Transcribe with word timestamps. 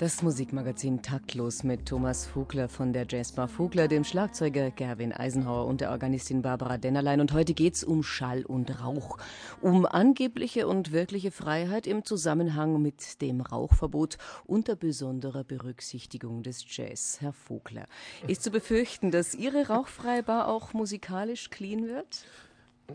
Das 0.00 0.22
Musikmagazin 0.22 1.02
Taktlos 1.02 1.62
mit 1.62 1.84
Thomas 1.84 2.24
Vogler 2.24 2.70
von 2.70 2.94
der 2.94 3.04
Jazzbar 3.06 3.48
Vogler, 3.48 3.86
dem 3.86 4.02
Schlagzeuger 4.02 4.70
Gerwin 4.70 5.12
Eisenhauer 5.12 5.66
und 5.66 5.82
der 5.82 5.90
Organistin 5.90 6.40
Barbara 6.40 6.78
Dennerlein. 6.78 7.20
Und 7.20 7.34
heute 7.34 7.52
geht's 7.52 7.84
um 7.84 8.02
Schall 8.02 8.46
und 8.46 8.82
Rauch, 8.82 9.18
um 9.60 9.84
angebliche 9.84 10.66
und 10.66 10.92
wirkliche 10.92 11.30
Freiheit 11.30 11.86
im 11.86 12.02
Zusammenhang 12.02 12.80
mit 12.80 13.20
dem 13.20 13.42
Rauchverbot 13.42 14.16
unter 14.46 14.74
besonderer 14.74 15.44
Berücksichtigung 15.44 16.42
des 16.42 16.64
Jazz. 16.66 17.18
Herr 17.20 17.34
Vogler, 17.34 17.84
ist 18.26 18.42
zu 18.42 18.50
befürchten, 18.50 19.10
dass 19.10 19.34
Ihre 19.34 19.66
rauchfreie 19.66 20.22
Bar 20.22 20.48
auch 20.48 20.72
musikalisch 20.72 21.50
clean 21.50 21.86
wird? 21.86 22.24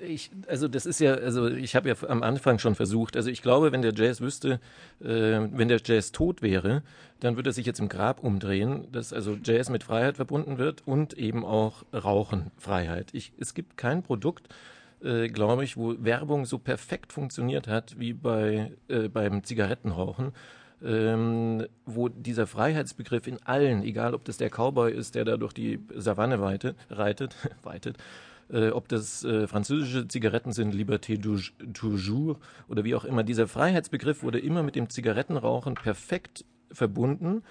Ich, 0.02 0.32
also 0.48 0.68
das 0.68 0.86
ist 0.86 1.00
ja, 1.00 1.14
also 1.14 1.48
ich 1.48 1.76
habe 1.76 1.90
ja 1.90 1.96
am 2.08 2.24
Anfang 2.24 2.60
schon 2.60 2.76
versucht, 2.76 3.16
also 3.16 3.30
ich 3.30 3.42
glaube, 3.42 3.72
wenn 3.72 3.82
der 3.82 3.94
Jazz 3.94 4.22
wüsste, 4.22 4.60
äh, 5.02 5.08
wenn 5.52 5.68
der 5.68 5.80
Jazz 5.84 6.12
tot 6.12 6.42
wäre, 6.42 6.84
dann 7.20 7.36
würde 7.36 7.50
er 7.50 7.54
sich 7.54 7.66
jetzt 7.66 7.80
im 7.80 7.90
Grab 7.90 8.24
umdrehen, 8.24 8.88
dass 8.92 9.14
also 9.14 9.38
Jazz 9.42 9.70
mit 9.70 9.84
Freiheit 9.84 10.18
verbunden 10.18 10.58
wird 10.58 10.84
und 10.86 11.14
eben 11.14 11.46
auch 11.46 11.84
Rauchenfreiheit. 11.94 13.14
Ich, 13.14 13.34
es 13.38 13.54
gibt 13.54 13.78
kein 13.78 14.04
Produkt, 14.04 14.48
äh, 15.04 15.28
glaube 15.30 15.64
ich, 15.64 15.78
wo 15.78 15.96
Werbung 16.04 16.46
so 16.46 16.58
perfekt 16.58 17.14
funktioniert 17.14 17.68
hat 17.68 18.00
wie 18.00 18.14
bei 18.14 18.72
äh, 18.88 19.08
beim 19.08 19.44
Zigarettenrauchen. 19.44 20.34
Ähm, 20.84 21.66
wo 21.86 22.10
dieser 22.10 22.48
Freiheitsbegriff 22.48 23.28
in 23.28 23.42
allen, 23.44 23.82
egal 23.82 24.14
ob 24.14 24.26
das 24.26 24.38
der 24.38 24.50
Cowboy 24.50 24.92
ist, 24.92 25.16
der 25.16 25.24
da 25.24 25.38
durch 25.38 25.54
die 25.54 25.80
Savanne 25.96 26.42
weitet, 26.42 26.76
reitet, 26.90 27.36
weitet, 27.64 27.98
äh, 28.50 28.70
ob 28.70 28.88
das 28.88 29.24
äh, 29.24 29.48
französische 29.48 30.08
Zigaretten 30.08 30.52
sind, 30.52 30.74
Liberté 30.74 31.20
toujours 31.74 32.38
oder 32.68 32.84
wie 32.84 32.96
auch 32.96 33.06
immer. 33.06 33.24
Dieser 33.24 33.48
Freiheitsbegriff 33.48 34.24
wurde 34.24 34.40
immer 34.40 34.64
mit 34.64 34.76
dem 34.76 34.90
Zigarettenrauchen 34.90 35.76
perfekt 35.76 36.46
verbunden. 36.72 37.44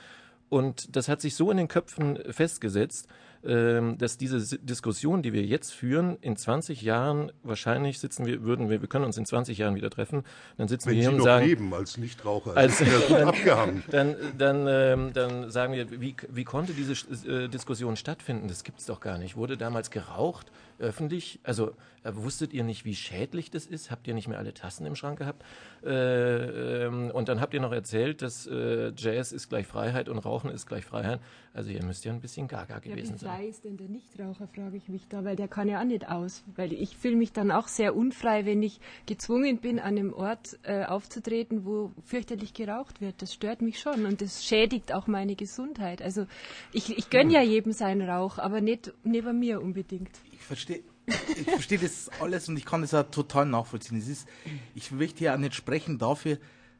Und 0.48 0.94
das 0.94 1.08
hat 1.08 1.20
sich 1.20 1.34
so 1.34 1.50
in 1.50 1.56
den 1.56 1.68
Köpfen 1.68 2.18
festgesetzt, 2.30 3.08
dass 3.44 4.16
diese 4.16 4.58
Diskussion, 4.58 5.22
die 5.22 5.32
wir 5.32 5.44
jetzt 5.44 5.72
führen, 5.72 6.16
in 6.22 6.36
20 6.36 6.80
Jahren 6.80 7.30
wahrscheinlich 7.42 7.98
sitzen 7.98 8.24
wir, 8.24 8.42
würden 8.42 8.70
wir, 8.70 8.80
wir 8.80 8.88
können 8.88 9.04
uns 9.04 9.18
in 9.18 9.26
20 9.26 9.58
Jahren 9.58 9.74
wieder 9.74 9.90
treffen, 9.90 10.24
dann 10.56 10.68
sitzen 10.68 10.88
Wenn 10.88 10.96
wir 10.96 11.02
hier 11.02 11.10
Sie 11.10 11.16
und 11.16 11.22
sagen, 11.22 11.46
leben 11.46 11.74
als 11.74 11.98
Nichtraucher, 11.98 12.56
als, 12.56 12.78
dann, 13.08 13.28
abgehangen. 13.28 13.82
Dann, 13.90 14.16
dann, 14.38 14.66
ähm, 14.66 15.12
dann 15.12 15.50
sagen 15.50 15.74
wir, 15.74 16.00
wie, 16.00 16.16
wie 16.30 16.44
konnte 16.44 16.72
diese 16.72 16.94
äh, 17.28 17.48
Diskussion 17.48 17.96
stattfinden? 17.96 18.48
Das 18.48 18.64
gibt 18.64 18.80
es 18.80 18.86
doch 18.86 19.00
gar 19.00 19.18
nicht. 19.18 19.36
Wurde 19.36 19.56
damals 19.56 19.90
geraucht? 19.90 20.50
öffentlich, 20.78 21.40
also 21.42 21.74
äh, 22.02 22.12
wusstet 22.14 22.52
ihr 22.52 22.64
nicht, 22.64 22.84
wie 22.84 22.94
schädlich 22.94 23.50
das 23.50 23.66
ist? 23.66 23.90
Habt 23.90 24.06
ihr 24.06 24.14
nicht 24.14 24.28
mehr 24.28 24.38
alle 24.38 24.54
Tassen 24.54 24.86
im 24.86 24.96
Schrank 24.96 25.18
gehabt? 25.18 25.44
Äh, 25.84 26.84
ähm, 26.84 27.10
und 27.10 27.28
dann 27.28 27.40
habt 27.40 27.54
ihr 27.54 27.60
noch 27.60 27.72
erzählt, 27.72 28.22
dass 28.22 28.46
äh, 28.46 28.92
Jazz 28.96 29.32
ist 29.32 29.48
gleich 29.48 29.66
Freiheit 29.66 30.08
und 30.08 30.18
Rauchen 30.18 30.50
ist 30.50 30.66
gleich 30.66 30.84
Freiheit. 30.84 31.20
Also 31.52 31.70
ihr 31.70 31.84
müsst 31.84 32.04
ja 32.04 32.12
ein 32.12 32.20
bisschen 32.20 32.48
gaga 32.48 32.78
gewesen 32.78 33.16
sein. 33.18 33.33
Wie 33.40 33.48
ist 33.48 33.64
denn 33.64 33.76
der 33.76 33.88
Nichtraucher, 33.88 34.48
frage 34.48 34.76
ich 34.76 34.88
mich 34.88 35.06
da, 35.08 35.24
weil 35.24 35.36
der 35.36 35.48
kann 35.48 35.68
ja 35.68 35.80
auch 35.80 35.84
nicht 35.84 36.08
aus. 36.08 36.44
Weil 36.56 36.72
ich 36.72 36.96
fühle 36.96 37.16
mich 37.16 37.32
dann 37.32 37.50
auch 37.50 37.68
sehr 37.68 37.96
unfrei, 37.96 38.44
wenn 38.46 38.62
ich 38.62 38.80
gezwungen 39.06 39.58
bin, 39.58 39.78
an 39.78 39.98
einem 39.98 40.12
Ort 40.12 40.58
äh, 40.62 40.84
aufzutreten, 40.84 41.64
wo 41.64 41.92
fürchterlich 42.04 42.54
geraucht 42.54 43.00
wird. 43.00 43.20
Das 43.22 43.34
stört 43.34 43.62
mich 43.62 43.80
schon 43.80 44.06
und 44.06 44.20
das 44.20 44.44
schädigt 44.44 44.92
auch 44.92 45.06
meine 45.06 45.36
Gesundheit. 45.36 46.02
Also 46.02 46.26
ich, 46.72 46.96
ich 46.96 47.10
gönne 47.10 47.32
ja 47.32 47.42
jedem 47.42 47.72
seinen 47.72 48.08
Rauch, 48.08 48.38
aber 48.38 48.60
nicht 48.60 48.92
neben 49.04 49.38
mir 49.38 49.60
unbedingt 49.60 50.10
ich 50.32 50.40
verstehe 50.40 50.82
ich 51.06 51.44
verstehe 51.44 51.78
das 51.78 52.08
alles 52.20 52.48
und 52.48 52.56
ich 52.56 52.64
kann 52.64 52.80
das 52.80 52.92
ja 52.92 53.02
total 53.02 53.46
nachvollziehen. 53.46 53.98
Es 53.98 54.08
ist, 54.08 54.26
ich 54.74 54.90
möchte 54.90 55.24
ja 55.24 55.34
auch 55.34 55.38
nicht 55.38 55.54
sprechen 55.54 55.98
dafür, 55.98 56.38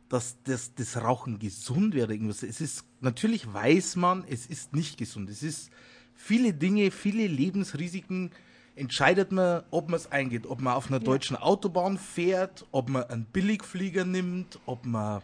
dass 0.09 0.37
das, 0.45 0.75
das 0.75 0.97
Rauchen 0.97 1.39
gesund 1.39 1.95
wäre. 1.95 2.15
Es 2.15 2.43
ist, 2.43 2.85
natürlich 3.01 3.53
weiß 3.53 3.97
man, 3.97 4.25
es 4.27 4.47
ist 4.47 4.75
nicht 4.75 4.97
gesund. 4.97 5.29
Es 5.29 5.43
ist 5.43 5.71
viele 6.15 6.53
Dinge, 6.53 6.91
viele 6.91 7.27
Lebensrisiken 7.27 8.31
entscheidet 8.77 9.33
man, 9.33 9.63
ob 9.71 9.89
man 9.89 9.97
es 9.97 10.11
eingeht. 10.11 10.47
Ob 10.47 10.61
man 10.61 10.75
auf 10.75 10.89
einer 10.89 10.99
ja. 10.99 11.05
deutschen 11.05 11.37
Autobahn 11.37 11.99
fährt, 11.99 12.67
ob 12.73 12.89
man 12.89 13.05
einen 13.05 13.25
Billigflieger 13.27 14.05
nimmt, 14.05 14.59
ob 14.67 14.85
man 14.85 15.23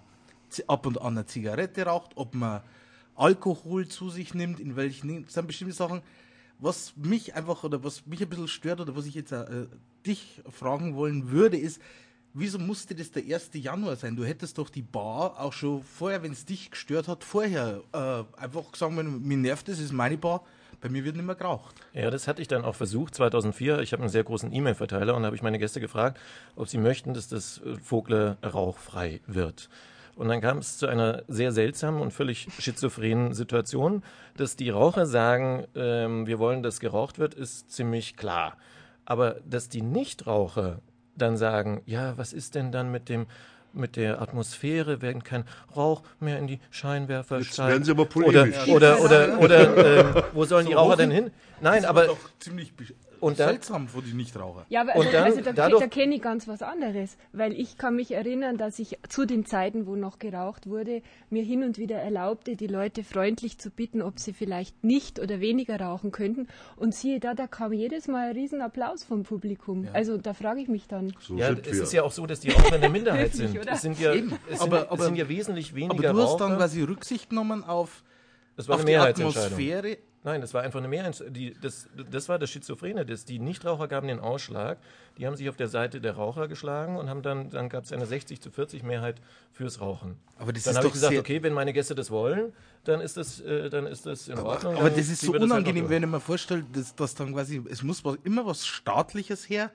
ab 0.66 0.86
und 0.86 1.00
an 1.00 1.16
eine 1.16 1.26
Zigarette 1.26 1.86
raucht, 1.86 2.12
ob 2.16 2.34
man 2.34 2.62
Alkohol 3.14 3.86
zu 3.88 4.10
sich 4.10 4.34
nimmt, 4.34 4.60
in 4.60 4.76
welchen, 4.76 5.24
das 5.24 5.34
sind 5.34 5.46
bestimmte 5.46 5.74
Sachen, 5.74 6.02
was 6.58 6.94
mich 6.96 7.34
einfach 7.34 7.64
oder 7.64 7.82
was 7.84 8.06
mich 8.06 8.22
ein 8.22 8.28
bisschen 8.28 8.48
stört 8.48 8.80
oder 8.80 8.96
was 8.96 9.06
ich 9.06 9.14
jetzt 9.14 9.32
äh, 9.32 9.66
dich 10.06 10.42
fragen 10.48 10.94
wollen 10.94 11.30
würde, 11.30 11.56
ist, 11.56 11.80
wieso 12.34 12.58
musste 12.58 12.94
das 12.94 13.10
der 13.10 13.22
1. 13.22 13.50
Januar 13.54 13.96
sein? 13.96 14.16
Du 14.16 14.24
hättest 14.24 14.58
doch 14.58 14.68
die 14.68 14.82
Bar 14.82 15.40
auch 15.40 15.52
schon 15.52 15.82
vorher, 15.82 16.22
wenn 16.22 16.32
es 16.32 16.44
dich 16.44 16.70
gestört 16.70 17.08
hat, 17.08 17.24
vorher 17.24 17.82
äh, 17.92 18.40
einfach 18.40 18.70
gesagt, 18.72 18.96
wenn, 18.96 19.22
mir 19.22 19.36
nervt 19.36 19.68
das, 19.68 19.78
ist 19.78 19.92
meine 19.92 20.18
Bar, 20.18 20.44
bei 20.80 20.88
mir 20.88 21.04
wird 21.04 21.16
nicht 21.16 21.26
mehr 21.26 21.34
geraucht. 21.34 21.74
Ja, 21.92 22.10
das 22.10 22.26
hatte 22.26 22.42
ich 22.42 22.48
dann 22.48 22.64
auch 22.64 22.74
versucht, 22.74 23.14
2004. 23.14 23.80
Ich 23.80 23.92
habe 23.92 24.02
einen 24.02 24.10
sehr 24.10 24.24
großen 24.24 24.52
E-Mail-Verteiler 24.52 25.14
und 25.14 25.24
habe 25.24 25.36
ich 25.36 25.42
meine 25.42 25.58
Gäste 25.58 25.80
gefragt, 25.80 26.18
ob 26.56 26.68
sie 26.68 26.78
möchten, 26.78 27.14
dass 27.14 27.28
das 27.28 27.58
äh, 27.58 27.76
Vogler 27.76 28.38
rauchfrei 28.42 29.20
wird. 29.26 29.68
Und 30.16 30.28
dann 30.28 30.40
kam 30.40 30.58
es 30.58 30.76
zu 30.76 30.86
einer 30.86 31.22
sehr 31.28 31.52
seltsamen 31.52 32.00
und 32.00 32.12
völlig 32.12 32.48
schizophrenen 32.58 33.32
Situation, 33.32 34.02
dass 34.36 34.56
die 34.56 34.70
Raucher 34.70 35.06
sagen, 35.06 35.66
ähm, 35.74 36.26
wir 36.26 36.38
wollen, 36.38 36.62
dass 36.62 36.80
geraucht 36.80 37.18
wird, 37.18 37.34
ist 37.34 37.70
ziemlich 37.70 38.16
klar. 38.16 38.56
Aber 39.04 39.36
dass 39.46 39.68
die 39.68 39.82
Nichtraucher 39.82 40.80
dann 41.16 41.36
sagen, 41.36 41.82
ja, 41.86 42.16
was 42.18 42.32
ist 42.32 42.54
denn 42.54 42.72
dann 42.72 42.90
mit 42.90 43.08
dem 43.08 43.26
mit 43.72 43.96
der 43.96 44.20
Atmosphäre, 44.20 45.02
wenn 45.02 45.22
kein 45.22 45.44
Rauch 45.76 46.02
mehr 46.18 46.38
in 46.38 46.46
die 46.46 46.60
Scheinwerfer 46.70 47.38
Jetzt 47.38 47.54
steigt. 47.54 47.70
werden 47.70 47.84
Sie 47.84 47.90
aber 47.90 48.06
polemisch. 48.06 48.68
Oder, 48.68 49.00
oder, 49.00 49.38
oder, 49.38 49.74
oder 49.74 50.16
äh, 50.16 50.22
wo 50.32 50.44
sollen 50.44 50.64
so 50.64 50.70
die 50.70 50.74
Raucher 50.74 50.96
denn 50.96 51.10
hin? 51.10 51.30
Nein, 51.60 51.84
aber... 51.84 52.06
Doch 52.06 52.18
ziemlich 52.38 52.72
und 53.20 53.38
dann, 53.38 53.48
seltsam 53.48 53.88
für 53.88 54.02
die 54.02 54.14
Nichtraucher. 54.14 54.66
Ja, 54.68 54.82
aber 54.82 54.94
also, 54.94 55.10
dann, 55.10 55.24
also 55.24 55.40
da, 55.40 55.68
da 55.68 55.86
kenne 55.86 56.14
ich 56.14 56.22
ganz 56.22 56.48
was 56.48 56.62
anderes, 56.62 57.16
weil 57.32 57.52
ich 57.52 57.78
kann 57.78 57.96
mich 57.96 58.12
erinnern, 58.12 58.56
dass 58.56 58.78
ich 58.78 58.98
zu 59.08 59.26
den 59.26 59.44
Zeiten, 59.44 59.86
wo 59.86 59.96
noch 59.96 60.18
geraucht 60.18 60.68
wurde, 60.68 61.02
mir 61.28 61.42
hin 61.42 61.62
und 61.62 61.78
wieder 61.78 61.96
erlaubte, 61.96 62.56
die 62.56 62.66
Leute 62.66 63.04
freundlich 63.04 63.58
zu 63.58 63.70
bitten, 63.70 64.02
ob 64.02 64.18
sie 64.18 64.32
vielleicht 64.32 64.82
nicht 64.84 65.18
oder 65.18 65.40
weniger 65.40 65.80
rauchen 65.80 66.10
könnten. 66.12 66.48
Und 66.76 66.94
siehe 66.94 67.20
da, 67.20 67.34
da 67.34 67.46
kam 67.46 67.72
jedes 67.72 68.08
Mal 68.08 68.30
ein 68.30 68.36
Riesenapplaus 68.36 69.04
vom 69.04 69.22
Publikum. 69.22 69.84
Ja. 69.84 69.92
Also 69.92 70.16
da 70.16 70.34
frage 70.34 70.60
ich 70.60 70.68
mich 70.68 70.86
dann. 70.86 71.12
So 71.20 71.36
ja, 71.36 71.50
es 71.50 71.78
ist 71.78 71.92
ja 71.92 72.02
auch 72.02 72.12
so, 72.12 72.26
dass 72.26 72.40
die 72.40 72.50
Raucher 72.50 72.76
eine 72.76 72.88
Minderheit 72.88 73.34
sind. 73.34 73.56
Es 73.66 73.82
sind 73.82 74.00
ja, 74.00 74.12
es 74.12 74.22
sind, 74.22 74.38
aber, 74.60 74.90
aber, 74.90 75.00
es 75.00 75.06
sind 75.06 75.16
ja 75.16 75.28
wesentlich 75.28 75.74
weniger 75.74 75.94
Aber 75.94 76.02
du 76.02 76.22
hast 76.22 76.32
Raucher. 76.32 76.48
dann 76.48 76.56
quasi 76.56 76.82
Rücksicht 76.82 77.30
genommen 77.30 77.64
auf, 77.64 78.02
das 78.56 78.68
war 78.68 78.76
auf 78.76 78.82
eine 78.82 78.90
die 78.90 78.96
Atmosphäre 78.96 79.98
Nein, 80.22 80.42
das 80.42 80.52
war 80.52 80.62
einfach 80.62 80.80
eine 80.80 80.88
Mehrheit. 80.88 81.24
Die, 81.30 81.54
das, 81.62 81.88
das 82.10 82.28
war 82.28 82.38
das 82.38 82.50
Schizophrene. 82.50 83.06
Das, 83.06 83.24
die 83.24 83.38
Nichtraucher 83.38 83.88
gaben 83.88 84.06
den 84.06 84.20
Ausschlag. 84.20 84.78
Die 85.16 85.26
haben 85.26 85.34
sich 85.34 85.48
auf 85.48 85.56
der 85.56 85.68
Seite 85.68 86.00
der 86.02 86.12
Raucher 86.12 86.46
geschlagen 86.46 86.96
und 86.96 87.08
haben 87.08 87.22
dann, 87.22 87.48
dann 87.48 87.70
gab 87.70 87.84
es 87.84 87.92
eine 87.92 88.04
60 88.04 88.38
zu 88.40 88.50
40 88.50 88.82
Mehrheit 88.82 89.16
fürs 89.50 89.80
Rauchen. 89.80 90.16
Aber 90.38 90.52
das 90.52 90.64
dann 90.64 90.76
habe 90.76 90.88
ich 90.88 90.92
gesagt, 90.92 91.16
okay, 91.16 91.42
wenn 91.42 91.54
meine 91.54 91.72
Gäste 91.72 91.94
das 91.94 92.10
wollen, 92.10 92.52
dann 92.84 93.00
ist 93.00 93.16
das, 93.16 93.40
äh, 93.40 93.70
dann 93.70 93.86
ist 93.86 94.04
das 94.04 94.28
in 94.28 94.36
aber, 94.38 94.50
Ordnung. 94.50 94.76
Aber 94.76 94.90
das 94.90 95.08
ist 95.08 95.22
so 95.22 95.32
halt 95.32 95.42
unangenehm, 95.42 95.88
wenn 95.88 96.02
ich 96.02 96.08
mir 96.08 96.20
vorstelle, 96.20 96.66
dass, 96.70 96.94
dass 96.94 97.14
dann 97.14 97.32
quasi, 97.32 97.62
es 97.70 97.82
muss 97.82 98.04
was, 98.04 98.16
immer 98.22 98.44
was 98.44 98.66
Staatliches 98.66 99.48
her 99.48 99.70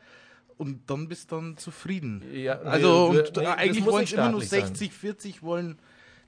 und 0.57 0.89
dann 0.89 1.07
bist 1.07 1.31
du 1.31 1.37
dann 1.37 1.57
zufrieden. 1.57 2.23
Ja, 2.31 2.59
also 2.59 3.11
nee, 3.11 3.19
und 3.19 3.35
nee, 3.35 3.45
eigentlich 3.45 3.85
wollen 3.85 4.03
es 4.03 4.13
immer 4.13 4.29
nur 4.29 4.41
60, 4.41 4.93
40 4.93 5.41
wollen, 5.41 5.79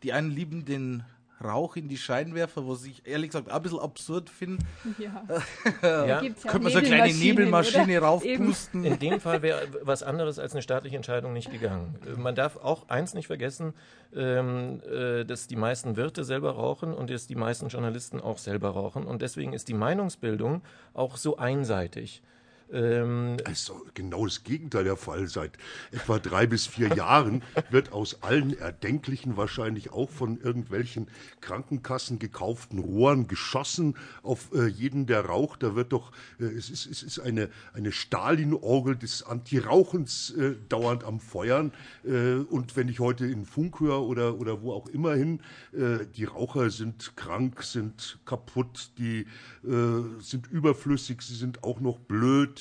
die 0.02 0.12
einen 0.12 0.32
lieben 0.32 0.66
den 0.66 1.04
Rauch 1.44 1.76
in 1.76 1.88
die 1.88 1.98
Scheinwerfer, 1.98 2.68
was 2.68 2.84
ich 2.86 3.06
ehrlich 3.06 3.30
gesagt 3.30 3.50
ein 3.50 3.62
bisschen 3.62 3.80
absurd 3.80 4.30
finde. 4.30 4.64
Ja. 4.98 5.24
ja. 5.82 6.06
ja 6.06 6.20
Könnte 6.22 6.60
man 6.60 6.72
so 6.72 6.80
eine 6.80 6.88
kleine 6.88 7.14
Nebelmaschine 7.14 7.98
oder? 7.98 8.08
raufpusten. 8.08 8.84
In 8.84 9.00
dem 9.00 9.20
Fall 9.20 9.42
wäre 9.42 9.68
was 9.84 10.04
anderes 10.04 10.40
als 10.40 10.54
eine 10.54 10.62
staatliche 10.62 10.96
Entscheidung 10.96 11.34
nicht 11.34 11.52
gegangen. 11.52 11.96
Man 12.18 12.36
darf 12.36 12.58
auch 12.58 12.90
eins 12.90 13.14
nicht 13.14 13.28
vergessen, 13.28 13.74
ähm, 14.16 14.82
äh, 14.90 15.26
dass 15.26 15.48
die 15.48 15.56
meisten 15.56 15.96
Wirte 15.96 16.24
selber 16.24 16.52
rauchen 16.52 16.94
und 16.94 17.10
dass 17.10 17.28
die 17.28 17.36
meisten 17.36 17.68
Journalisten 17.68 18.20
auch 18.20 18.40
selber 18.40 18.70
rauchen. 18.70 19.06
Und 19.06 19.22
deswegen 19.22 19.54
ist 19.54 19.68
die 19.68 19.74
Meinungsbildung 19.74 20.62
auch 20.94 21.18
so 21.18 21.38
einseitig. 21.38 22.24
Ähm, 22.72 23.38
es 23.46 23.70
ist 23.70 23.72
genau 23.94 24.26
das 24.26 24.44
Gegenteil 24.44 24.84
der 24.84 24.98
Fall. 24.98 25.28
Seit 25.28 25.58
etwa 25.92 26.20
drei 26.20 26.48
bis 26.48 26.68
vier 26.68 26.90
Jahren 26.96 27.44
wird 27.70 27.92
aus 27.94 28.22
allen 28.24 28.58
erdenklichen, 28.58 29.38
wahrscheinlich 29.38 29.92
auch 29.92 30.10
von 30.10 30.40
irgendwelchen 30.42 31.08
Krankenkassen 31.42 32.20
gekauften 32.20 32.80
Rohren 32.80 33.28
geschossen 33.28 33.96
auf 34.24 34.50
äh, 34.54 34.68
jeden, 34.68 35.06
der 35.06 35.26
raucht. 35.26 35.64
Da 35.64 35.76
wird 35.76 35.94
doch, 35.94 36.12
äh, 36.40 36.46
es 36.46 36.70
ist, 36.70 36.86
es 36.86 37.04
ist 37.04 37.20
eine, 37.20 37.50
eine 37.74 37.92
Stalin-Orgel 37.92 38.98
des 38.98 39.24
Anti-Rauchens 39.24 40.32
äh, 40.32 40.56
dauernd 40.68 41.04
am 41.04 41.20
Feuern. 41.20 41.72
Äh, 42.04 42.36
und 42.36 42.76
wenn 42.76 42.90
ich 42.90 43.00
heute 43.00 43.26
in 43.26 43.46
Funk 43.46 43.80
höre 43.80 44.04
oder, 44.04 44.40
oder 44.40 44.62
wo 44.62 44.74
auch 44.74 44.88
immer 44.88 45.14
hin, 45.14 45.40
äh, 45.74 46.06
die 46.16 46.26
Raucher 46.26 46.70
sind 46.70 47.16
krank, 47.16 47.64
sind 47.64 48.20
kaputt, 48.26 48.92
die 48.98 49.26
äh, 49.64 50.04
sind 50.20 50.48
überflüssig, 50.48 51.22
sie 51.22 51.36
sind 51.36 51.64
auch 51.64 51.80
noch 51.80 52.00
blöd. 52.00 52.57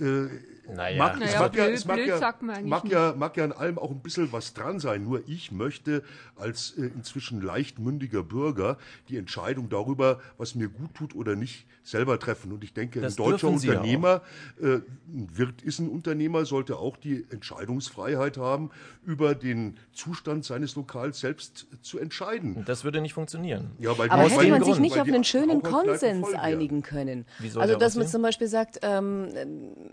Äh, 0.00 0.28
naja. 0.74 0.98
Mag, 0.98 1.18
naja, 1.18 1.40
mag, 1.40 1.56
ja, 1.56 1.66
es 1.66 1.84
mag, 1.84 2.06
ja, 2.06 2.34
mag, 2.62 2.84
ja, 2.88 3.14
mag 3.16 3.36
ja 3.36 3.44
an 3.44 3.52
allem 3.52 3.78
auch 3.78 3.90
ein 3.90 4.00
bisschen 4.00 4.32
was 4.32 4.54
dran 4.54 4.80
sein. 4.80 5.04
Nur 5.04 5.22
ich 5.26 5.52
möchte 5.52 6.02
als 6.36 6.72
äh, 6.76 6.86
inzwischen 6.86 7.40
leichtmündiger 7.40 8.22
Bürger 8.22 8.78
die 9.08 9.16
Entscheidung 9.16 9.68
darüber, 9.68 10.20
was 10.36 10.54
mir 10.54 10.68
gut 10.68 10.94
tut 10.94 11.14
oder 11.14 11.36
nicht, 11.36 11.66
selber 11.82 12.18
treffen. 12.18 12.52
Und 12.52 12.62
ich 12.64 12.74
denke, 12.74 13.00
das 13.00 13.14
ein 13.14 13.24
deutscher 13.24 13.48
Unternehmer, 13.48 14.22
äh, 14.60 14.80
ein 15.08 15.28
Wirt 15.32 15.62
ist 15.62 15.78
ein 15.78 15.88
Unternehmer, 15.88 16.44
sollte 16.44 16.78
auch 16.78 16.96
die 16.96 17.24
Entscheidungsfreiheit 17.30 18.36
haben, 18.36 18.70
über 19.06 19.34
den 19.34 19.78
Zustand 19.92 20.44
seines 20.44 20.76
Lokals 20.76 21.20
selbst 21.20 21.66
zu 21.82 21.98
entscheiden. 21.98 22.64
Das 22.66 22.84
würde 22.84 23.00
nicht 23.00 23.14
funktionieren. 23.14 23.70
Ja, 23.78 23.92
Aber 23.92 24.04
hätte 24.04 24.50
man 24.50 24.60
Grund, 24.60 24.66
sich 24.66 24.78
nicht 24.80 25.00
auf 25.00 25.08
einen 25.08 25.24
schönen 25.24 25.62
Konsens 25.62 26.34
einigen 26.34 26.82
können? 26.82 27.24
also, 27.56 27.76
dass 27.76 27.96
man 27.96 28.06
zum 28.06 28.22
Beispiel 28.22 28.48
sagt, 28.48 28.80
ähm, 28.82 29.28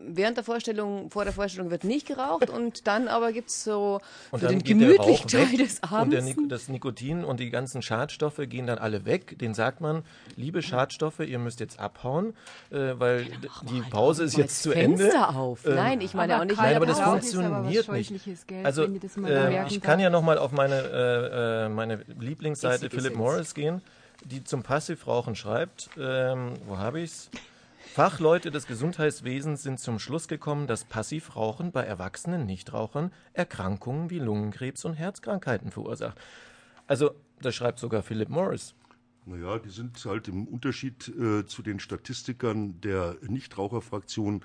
während 0.06 0.38
der 0.38 0.44
Vorstellung, 0.44 0.65
vor 1.10 1.24
der 1.24 1.34
Vorstellung 1.34 1.72
wird 1.72 1.84
nicht 1.84 2.08
geraucht 2.08 2.50
und 2.50 2.88
dann 2.88 3.08
aber 3.08 3.32
gibt 3.32 3.50
es 3.50 3.64
so 3.64 4.00
und 4.32 4.40
für 4.40 4.48
den 4.48 4.64
gemütlichen 4.64 5.28
Teil 5.28 5.58
des 5.58 5.84
Abends. 5.84 6.16
Und 6.18 6.38
der, 6.38 6.48
das 6.58 6.70
Nikotin 6.70 7.24
und 7.24 7.40
die 7.40 7.50
ganzen 7.50 7.82
Schadstoffe 7.82 8.42
gehen 8.48 8.68
dann 8.68 8.78
alle 8.78 9.06
weg. 9.06 9.38
Den 9.40 9.54
sagt 9.54 9.82
man, 9.82 10.04
liebe 10.36 10.62
Schadstoffe, 10.62 11.20
ihr 11.20 11.40
müsst 11.40 11.60
jetzt 11.60 11.80
abhauen, 11.80 12.34
äh, 12.72 12.94
weil 12.98 13.28
ja, 13.28 13.38
die 13.70 13.82
Pause 13.90 14.24
ist 14.24 14.38
jetzt 14.38 14.64
zu 14.64 14.72
Fenster 14.72 15.06
Ende. 15.06 15.28
auf. 15.30 15.66
Ähm, 15.66 15.76
Nein, 15.76 16.02
ich 16.02 16.14
meine 16.14 16.40
auch 16.40 16.46
nicht. 16.46 16.58
Nein, 16.58 16.76
aber 16.76 16.86
das 16.86 17.00
funktioniert 17.00 17.90
aber 17.90 17.98
nicht. 17.98 18.48
Geld, 18.48 18.66
also 18.66 18.86
äh, 18.86 19.68
ich 19.68 19.82
kann 19.82 20.00
ja 20.00 20.10
noch 20.10 20.22
mal 20.22 20.38
auf 20.38 20.52
meine, 20.52 20.76
äh, 20.76 21.66
äh 21.66 21.70
meine 21.70 22.00
Lieblingsseite 22.20 22.90
Philip 22.90 23.16
Morris 23.16 23.54
gehen, 23.54 23.82
die 24.24 24.44
zum 24.44 24.64
Passivrauchen 24.64 25.36
schreibt. 25.36 25.90
Ähm, 25.98 26.54
wo 26.66 26.78
habe 26.78 27.02
ich's? 27.02 27.30
Fachleute 27.95 28.51
des 28.51 28.68
Gesundheitswesens 28.68 29.63
sind 29.63 29.80
zum 29.80 30.00
Schluss 30.00 30.27
gekommen, 30.27 30.68
dass 30.68 30.83
Passivrauchen 30.83 31.71
bei 31.71 31.83
erwachsenen 31.83 32.45
Nichtrauchern 32.45 33.13
Erkrankungen 33.31 34.09
wie 34.09 34.19
Lungenkrebs 34.19 34.83
und 34.83 34.95
Herzkrankheiten 34.95 35.71
verursacht. 35.71 36.18
Also, 36.88 37.12
das 37.39 37.56
schreibt 37.56 37.80
sogar 37.80 38.03
Philip 38.03 38.27
Morris. 38.27 38.75
Naja, 39.27 39.57
die 39.57 39.69
sind 39.69 40.04
halt 40.06 40.27
im 40.27 40.48
Unterschied 40.48 41.07
äh, 41.07 41.48
zu 41.48 41.63
den 41.63 41.80
Statistikern 41.80 42.80
der 42.81 43.18
Nichtraucherfraktion 43.27 44.44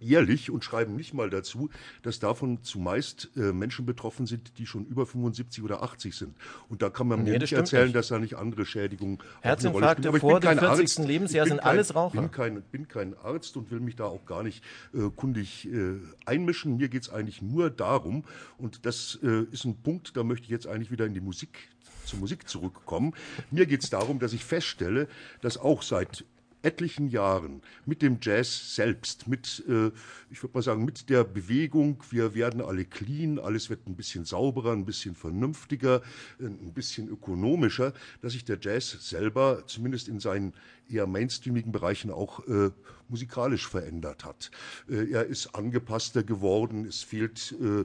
ehrlich 0.00 0.50
und 0.50 0.64
schreiben 0.64 0.96
nicht 0.96 1.14
mal 1.14 1.30
dazu, 1.30 1.70
dass 2.02 2.18
davon 2.18 2.64
zumeist 2.64 3.30
äh, 3.36 3.52
Menschen 3.52 3.86
betroffen 3.86 4.26
sind, 4.26 4.58
die 4.58 4.66
schon 4.66 4.84
über 4.86 5.06
75 5.06 5.62
oder 5.62 5.84
80 5.84 6.16
sind. 6.16 6.34
Und 6.68 6.82
da 6.82 6.90
kann 6.90 7.06
man 7.06 7.22
nee, 7.22 7.32
mir 7.32 7.38
nicht 7.38 7.52
erzählen, 7.52 7.84
nicht. 7.84 7.96
dass 7.96 8.08
da 8.08 8.18
nicht 8.18 8.34
andere 8.34 8.66
Schädigungen 8.66 9.18
Herzinfarkte 9.42 10.12
vor 10.14 10.40
dem 10.40 10.58
40. 10.58 10.68
Arzt. 10.68 10.98
Lebensjahr 10.98 11.46
sind 11.46 11.58
kein, 11.58 11.66
alles 11.68 11.94
Raucher. 11.94 12.14
Ich 12.14 12.20
bin 12.20 12.30
kein, 12.32 12.62
bin 12.62 12.88
kein 12.88 13.16
Arzt 13.18 13.56
und 13.56 13.70
will 13.70 13.80
mich 13.80 13.94
da 13.94 14.06
auch 14.06 14.26
gar 14.26 14.42
nicht 14.42 14.64
äh, 14.92 15.08
kundig 15.14 15.68
äh, 15.72 16.00
einmischen. 16.26 16.78
Mir 16.78 16.88
geht's 16.88 17.10
eigentlich 17.10 17.42
nur 17.42 17.70
darum, 17.70 18.24
und 18.58 18.86
das 18.86 19.20
äh, 19.22 19.44
ist 19.52 19.64
ein 19.64 19.76
Punkt, 19.76 20.16
da 20.16 20.24
möchte 20.24 20.44
ich 20.44 20.50
jetzt 20.50 20.66
eigentlich 20.66 20.90
wieder 20.90 21.06
in 21.06 21.14
die 21.14 21.20
Musik 21.20 21.68
zur 22.04 22.18
Musik 22.18 22.48
zurückkommen. 22.48 23.14
Mir 23.50 23.66
geht 23.66 23.82
es 23.82 23.90
darum, 23.90 24.18
dass 24.18 24.32
ich 24.32 24.44
feststelle, 24.44 25.08
dass 25.40 25.58
auch 25.58 25.82
seit 25.82 26.24
etlichen 26.64 27.08
Jahren 27.08 27.62
mit 27.84 28.02
dem 28.02 28.18
Jazz 28.20 28.74
selbst, 28.74 29.28
mit, 29.28 29.62
äh, 29.68 29.90
ich 30.30 30.42
würde 30.42 30.54
mal 30.54 30.62
sagen, 30.62 30.84
mit 30.84 31.10
der 31.10 31.22
Bewegung, 31.22 32.02
wir 32.10 32.34
werden 32.34 32.60
alle 32.62 32.84
clean, 32.84 33.38
alles 33.38 33.70
wird 33.70 33.86
ein 33.86 33.96
bisschen 33.96 34.24
sauberer, 34.24 34.72
ein 34.72 34.86
bisschen 34.86 35.14
vernünftiger, 35.14 36.00
äh, 36.40 36.46
ein 36.46 36.72
bisschen 36.72 37.08
ökonomischer, 37.08 37.92
dass 38.22 38.32
sich 38.32 38.44
der 38.44 38.58
Jazz 38.60 38.96
selber 39.00 39.64
zumindest 39.66 40.08
in 40.08 40.20
seinen 40.20 40.54
eher 40.88 41.06
mainstreamigen 41.06 41.70
Bereichen 41.70 42.10
auch 42.10 42.46
äh, 42.48 42.70
musikalisch 43.14 43.68
verändert 43.68 44.24
hat. 44.24 44.50
Äh, 44.88 45.12
er 45.12 45.24
ist 45.24 45.54
angepasster 45.54 46.24
geworden, 46.24 46.84
es 46.84 47.02
fehlt 47.02 47.54
äh, 47.60 47.84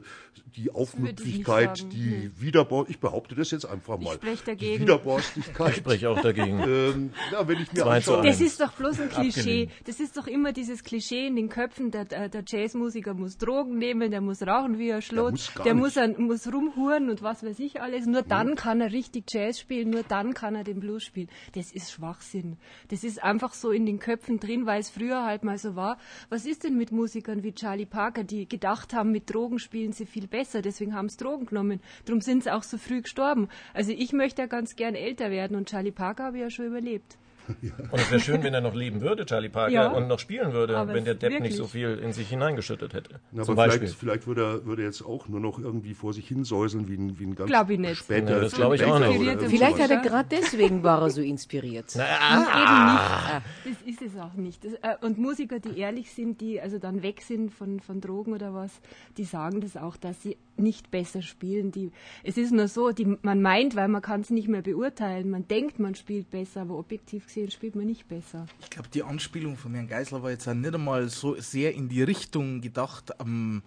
die 0.55 0.71
Aufmüpfigkeit, 0.71 1.91
die 1.91 1.97
nee. 1.97 2.31
Wiederborst, 2.39 2.89
ich 2.89 2.99
behaupte 2.99 3.35
das 3.35 3.51
jetzt 3.51 3.65
einfach 3.65 3.99
mal. 3.99 4.15
Ich 4.15 4.21
spreche 4.21 4.45
dagegen. 4.45 4.81
Wiederborstigkeit. 4.81 5.69
Ich 5.71 5.77
spreche 5.77 6.09
auch 6.09 6.19
dagegen. 6.21 6.59
Ähm, 6.59 7.13
ja, 7.31 7.47
wenn 7.47 7.61
ich 7.61 7.71
mir 7.71 7.85
anschaue. 7.85 8.25
Das 8.25 8.41
ist 8.41 8.59
doch 8.59 8.71
bloß 8.73 9.01
ein 9.01 9.09
Klischee. 9.09 9.39
Abgelehnt. 9.39 9.71
Das 9.85 9.99
ist 9.99 10.17
doch 10.17 10.25
immer 10.25 10.51
dieses 10.51 10.83
Klischee 10.83 11.27
in 11.27 11.35
den 11.35 11.49
Köpfen, 11.49 11.91
der, 11.91 12.05
der 12.05 12.43
Jazzmusiker 12.45 13.13
muss 13.13 13.37
Drogen 13.37 13.77
nehmen, 13.77 14.09
der 14.09 14.21
muss 14.21 14.41
rauchen 14.41 14.79
wie 14.79 14.91
ein 14.91 15.01
Schlot, 15.01 15.27
der, 15.27 15.31
muss, 15.31 15.63
der 15.65 15.73
muss, 15.75 15.97
an, 15.97 16.15
muss 16.17 16.51
rumhuren 16.51 17.09
und 17.09 17.21
was 17.21 17.43
weiß 17.43 17.59
ich 17.59 17.81
alles. 17.81 18.07
Nur 18.07 18.23
dann 18.23 18.49
ja. 18.49 18.55
kann 18.55 18.81
er 18.81 18.91
richtig 18.91 19.25
Jazz 19.31 19.59
spielen, 19.59 19.91
nur 19.91 20.03
dann 20.03 20.33
kann 20.33 20.55
er 20.55 20.63
den 20.63 20.79
Blues 20.79 21.03
spielen. 21.03 21.29
Das 21.53 21.71
ist 21.71 21.91
Schwachsinn. 21.91 22.57
Das 22.89 23.03
ist 23.03 23.21
einfach 23.23 23.53
so 23.53 23.71
in 23.71 23.85
den 23.85 23.99
Köpfen 23.99 24.39
drin, 24.39 24.65
weil 24.65 24.79
es 24.79 24.89
früher 25.19 25.25
halt 25.25 25.43
mal 25.43 25.57
so 25.57 25.75
war. 25.75 25.97
Was 26.29 26.45
ist 26.45 26.63
denn 26.63 26.77
mit 26.77 26.91
Musikern 26.91 27.43
wie 27.43 27.53
Charlie 27.53 27.85
Parker, 27.85 28.23
die 28.23 28.47
gedacht 28.47 28.93
haben, 28.93 29.11
mit 29.11 29.33
Drogen 29.33 29.59
spielen 29.59 29.91
sie 29.91 30.05
viel 30.05 30.27
besser, 30.27 30.61
deswegen 30.61 30.93
haben 30.93 31.09
sie 31.09 31.17
Drogen 31.17 31.45
genommen. 31.45 31.81
Darum 32.05 32.21
sind 32.21 32.43
sie 32.43 32.53
auch 32.53 32.63
so 32.63 32.77
früh 32.77 33.01
gestorben. 33.01 33.49
Also 33.73 33.91
ich 33.91 34.13
möchte 34.13 34.41
ja 34.41 34.47
ganz 34.47 34.75
gern 34.75 34.95
älter 34.95 35.29
werden 35.29 35.57
und 35.57 35.69
Charlie 35.69 35.91
Parker 35.91 36.25
habe 36.25 36.37
ich 36.37 36.43
ja 36.43 36.49
schon 36.49 36.67
überlebt. 36.67 37.17
Ja. 37.61 37.71
Und 37.91 37.99
es 37.99 38.11
wäre 38.11 38.21
schön, 38.21 38.43
wenn 38.43 38.53
er 38.53 38.61
noch 38.61 38.75
leben 38.75 39.01
würde, 39.01 39.25
Charlie 39.25 39.49
Parker, 39.49 39.71
ja, 39.71 39.87
und 39.89 40.07
noch 40.07 40.19
spielen 40.19 40.53
würde, 40.53 40.87
wenn 40.87 41.05
der 41.05 41.15
Depp 41.15 41.31
wirklich. 41.31 41.51
nicht 41.51 41.57
so 41.57 41.65
viel 41.65 41.97
in 41.97 42.13
sich 42.13 42.29
hineingeschüttet 42.29 42.93
hätte. 42.93 43.19
Na, 43.31 43.43
aber 43.43 43.69
vielleicht, 43.69 43.95
vielleicht 43.95 44.27
würde 44.27 44.43
er 44.43 44.65
würde 44.65 44.83
jetzt 44.83 45.01
auch 45.01 45.27
nur 45.27 45.39
noch 45.39 45.59
irgendwie 45.59 45.93
vor 45.93 46.13
sich 46.13 46.27
hinsäuseln, 46.27 46.87
wie 46.87 46.95
ein, 46.95 47.19
wie 47.19 47.25
ein 47.25 47.35
ganz 47.35 47.49
glaub 47.49 47.69
ich 47.69 47.79
nicht. 47.79 47.97
später. 47.97 48.31
Ja, 48.31 48.39
das 48.39 48.53
glaube 48.53 48.75
ich 48.75 48.83
auch 48.83 48.99
nicht. 48.99 49.41
Vielleicht 49.49 49.79
hat 49.79 49.89
er 49.89 50.01
gerade 50.01 50.29
deswegen 50.29 50.83
war 50.83 51.01
er 51.01 51.09
so 51.09 51.21
inspiriert. 51.21 51.93
Na, 51.95 52.03
ah, 52.03 53.41
eben 53.65 53.73
nicht. 53.73 53.99
Das 53.99 54.05
ist 54.05 54.13
es 54.13 54.19
auch 54.19 54.33
nicht. 54.33 54.63
Das, 54.63 54.73
äh, 54.73 55.05
und 55.05 55.17
Musiker, 55.17 55.59
die 55.59 55.77
ehrlich 55.77 56.11
sind, 56.11 56.41
die 56.41 56.61
also 56.61 56.77
dann 56.77 57.03
weg 57.03 57.21
sind 57.21 57.51
von, 57.51 57.79
von 57.79 58.01
Drogen 58.01 58.33
oder 58.33 58.53
was, 58.53 58.71
die 59.17 59.23
sagen 59.23 59.61
das 59.61 59.77
auch, 59.77 59.97
dass 59.97 60.21
sie 60.21 60.37
nicht 60.57 60.91
besser 60.91 61.21
spielen. 61.21 61.71
Die, 61.71 61.91
es 62.23 62.37
ist 62.37 62.51
nur 62.51 62.67
so, 62.67 62.91
die, 62.91 63.17
man 63.21 63.41
meint, 63.41 63.75
weil 63.75 63.87
man 63.87 64.01
kann 64.01 64.21
es 64.21 64.29
nicht 64.29 64.47
mehr 64.47 64.61
beurteilen, 64.61 65.29
man 65.29 65.47
denkt, 65.47 65.79
man 65.79 65.95
spielt 65.95 66.29
besser, 66.29 66.61
aber 66.61 66.77
objektiv 66.77 67.25
gesehen 67.25 67.38
spielt 67.49 67.75
man 67.75 67.85
nicht 67.85 68.07
besser. 68.07 68.45
Ich 68.61 68.69
glaube, 68.69 68.89
die 68.93 69.03
Anspielung 69.03 69.57
von 69.57 69.73
Herrn 69.73 69.87
Geisler 69.87 70.21
war 70.23 70.31
jetzt 70.31 70.47
auch 70.47 70.53
nicht 70.53 70.73
einmal 70.73 71.09
so 71.09 71.35
sehr 71.39 71.73
in 71.73 71.89
die 71.89 72.03
Richtung 72.03 72.61
gedacht, 72.61 73.11
ähm, 73.19 73.63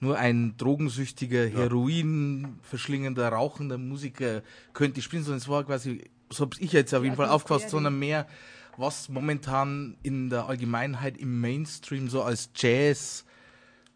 nur 0.00 0.18
ein 0.18 0.56
drogensüchtiger, 0.56 1.46
ja. 1.46 1.60
Heroin 1.60 2.58
verschlingender, 2.62 3.28
rauchender 3.28 3.78
Musiker 3.78 4.42
könnte 4.72 5.02
spielen, 5.02 5.22
sondern 5.22 5.38
es 5.38 5.48
war 5.48 5.64
quasi, 5.64 6.04
so 6.30 6.44
habe 6.44 6.56
ich 6.58 6.72
jetzt 6.72 6.94
auf 6.94 7.04
jeden 7.04 7.16
Fall 7.16 7.28
aufgefasst, 7.28 7.70
sondern 7.70 7.98
mehr, 7.98 8.26
was 8.76 9.08
momentan 9.08 9.96
in 10.02 10.30
der 10.30 10.46
Allgemeinheit 10.46 11.16
im 11.16 11.40
Mainstream 11.40 12.08
so 12.08 12.22
als 12.22 12.50
Jazz 12.54 13.24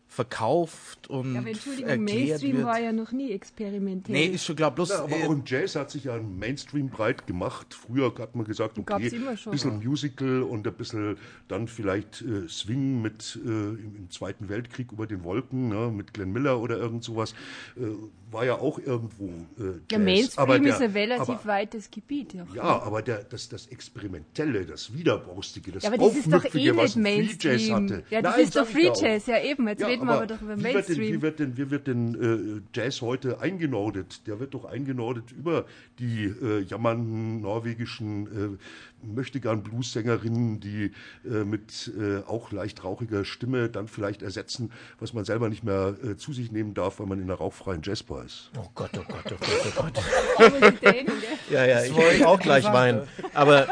verkauft 0.09 1.09
und 1.09 1.35
ja, 1.35 1.41
aber 1.41 1.51
Entschuldigung, 1.51 2.03
Mainstream 2.03 2.57
wird. 2.57 2.67
war 2.67 2.81
ja 2.81 2.93
noch 2.93 3.13
nie 3.13 3.31
experimentell. 3.31 4.17
Nee, 4.17 4.27
ist 4.27 4.45
schon 4.45 4.57
klar, 4.57 4.71
bloß... 4.75 4.89
Ja, 4.89 5.05
aber 5.05 5.17
äh, 5.17 5.25
auch 5.25 5.31
im 5.31 5.43
Jazz 5.47 5.77
hat 5.77 5.91
sich 5.91 6.05
ja 6.05 6.15
ein 6.15 6.39
Mainstream 6.39 6.89
breit 6.89 7.27
gemacht. 7.27 7.75
Früher 7.75 8.13
hat 8.19 8.35
man 8.35 8.47
gesagt, 8.47 8.79
okay, 8.79 8.95
ein 8.95 9.51
bisschen 9.51 9.81
ja. 9.81 9.89
Musical 9.89 10.43
und 10.43 10.67
ein 10.67 10.73
bisschen 10.73 11.19
dann 11.47 11.69
vielleicht 11.69 12.23
äh, 12.23 12.49
Swing 12.49 13.03
mit 13.03 13.39
äh, 13.45 13.49
im, 13.49 13.97
im, 13.97 14.11
Zweiten 14.11 14.49
Weltkrieg 14.49 14.93
über 14.93 15.07
den 15.07 15.25
Wolken, 15.25 15.69
ne, 15.69 15.93
mit 15.95 16.15
Glenn 16.15 16.33
Miller 16.33 16.59
oder 16.59 16.79
irgend 16.79 17.05
sowas, 17.05 17.35
äh, 17.77 17.83
war 18.31 18.47
ja 18.47 18.55
auch 18.55 18.79
irgendwo 18.79 19.27
äh, 19.59 19.63
Jazz. 19.63 19.83
Ja, 19.93 19.99
Mainstream 19.99 20.63
der, 20.63 20.75
ist 20.75 20.83
ein 20.83 20.93
relativ 20.93 21.29
aber, 21.29 21.45
weites 21.47 21.91
Gebiet. 21.91 22.33
Ja, 22.33 22.47
ja 22.55 22.83
aber 22.83 23.03
der, 23.03 23.25
das, 23.25 23.51
das 23.51 23.67
Experimentelle, 23.67 24.65
das 24.65 24.95
Widerborstige, 24.95 25.73
das 25.73 25.83
ja, 25.83 25.91
aber 25.91 25.99
das 25.99 26.17
ist 26.17 26.33
doch 26.33 26.45
eh 26.55 26.75
was 26.75 26.97
Mainstream. 26.97 27.59
Free 27.59 27.67
Jazz 27.67 27.71
hatte. 27.71 28.05
Ja, 28.11 28.23
das 28.23 28.37
Nein, 28.37 28.45
ist 28.45 28.57
doch 28.57 28.67
Free 28.67 28.91
Jazz, 28.95 29.27
ja 29.27 29.43
eben. 29.43 29.69
Jetzt 29.69 29.83
reden 29.99 30.09
wir 30.09 30.15
aber 30.15 30.27
doch 30.27 30.43
über 30.43 30.57
Mainstream. 30.57 31.15
Wie 31.15 31.23
wird 31.23 31.39
denn, 31.39 31.57
wie 31.57 31.71
wird 31.71 31.87
denn, 31.87 32.15
wie 32.15 32.23
wird 32.23 32.53
denn 32.53 32.59
äh, 32.59 32.79
Jazz 32.79 33.03
heute 33.03 33.41
eingenordet? 33.41 34.27
Der 34.27 34.41
wird 34.41 34.55
doch 34.55 34.65
eingenordet 34.65 35.33
über 35.33 35.65
die 35.99 36.25
äh, 36.25 36.61
jammernden 36.61 37.41
norwegischen 37.41 38.27
äh, 38.27 38.59
möchtegern 39.03 39.63
Blues-Sängerinnen, 39.63 40.61
die 40.61 40.93
äh, 41.25 41.45
mit 41.45 41.93
äh, 41.99 42.19
auch 42.27 42.51
leicht 42.53 42.85
rauchiger 42.85 43.25
Stimme 43.25 43.69
dann 43.69 43.89
vielleicht 43.89 44.23
ersetzen, 44.23 44.73
was 44.99 45.13
man 45.13 45.25
selber 45.25 45.49
nicht 45.49 45.65
mehr 45.65 45.95
äh, 46.03 46.17
zu 46.17 46.33
sich 46.33 46.51
nehmen 46.53 46.75
darf, 46.75 46.99
weil 47.01 47.07
man 47.07 47.19
in 47.19 47.25
einer 47.25 47.35
rauchfreien 47.35 47.83
Jazzbar 47.83 48.25
ist. 48.25 48.51
Oh 48.57 48.69
Gott, 48.75 48.91
oh 48.97 49.05
Gott, 49.09 49.33
oh 49.33 49.37
Gott, 49.39 49.73
oh 49.79 49.83
Gott. 49.83 50.73
ja, 51.51 51.65
ja, 51.65 51.85
ich 51.85 51.95
wollte 51.95 52.27
auch 52.27 52.41
gleich 52.41 52.65
weinen. 52.65 53.03
Aber 53.35 53.69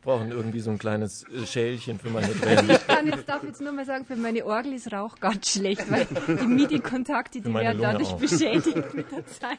brauchen 0.00 0.30
irgendwie 0.30 0.60
so 0.60 0.70
ein 0.70 0.78
kleines 0.78 1.24
äh, 1.28 1.46
Schälchen 1.46 1.98
für 1.98 2.10
meine 2.10 2.32
Tränen. 2.40 2.70
Ich 2.70 2.86
kann 2.86 3.06
jetzt, 3.06 3.28
darf 3.28 3.42
jetzt 3.44 3.60
nur 3.60 3.72
mal 3.72 3.84
sagen, 3.84 4.04
für 4.04 4.16
meine 4.16 4.44
Orgel 4.46 4.72
ist 4.72 4.92
Rauch 4.92 5.16
ganz 5.20 5.50
schlecht, 5.52 5.90
weil 5.90 6.06
die 6.26 6.46
MIDI-Kontakte, 6.46 7.40
die 7.40 7.52
werden 7.52 7.78
Lunge 7.78 7.92
dadurch 7.92 8.08
auch. 8.08 8.18
beschädigt 8.18 8.94
mit 8.94 9.10
der 9.12 9.26
Zeit. 9.26 9.58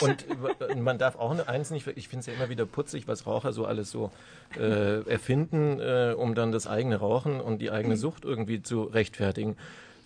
Und 0.00 0.26
äh, 0.60 0.76
man 0.76 0.98
darf 0.98 1.16
auch 1.16 1.32
eins 1.46 1.70
nicht, 1.70 1.86
ich 1.86 2.08
finde 2.08 2.20
es 2.20 2.26
ja 2.26 2.34
immer 2.34 2.48
wieder 2.48 2.66
putzig, 2.66 3.08
was 3.08 3.26
Raucher 3.26 3.52
so 3.52 3.66
alles 3.66 3.90
so 3.90 4.10
äh, 4.58 5.02
erfinden, 5.08 5.80
äh, 5.80 6.14
um 6.16 6.34
dann 6.34 6.52
das 6.52 6.66
eigene 6.66 6.96
Rauchen 6.96 7.40
und 7.40 7.60
die 7.60 7.70
eigene 7.70 7.96
Sucht 7.96 8.24
irgendwie 8.24 8.62
zu 8.62 8.82
rechtfertigen. 8.84 9.56